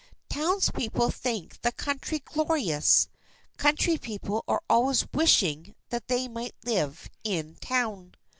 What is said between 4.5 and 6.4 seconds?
always wishing that they